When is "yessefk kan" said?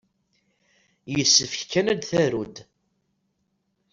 1.13-1.91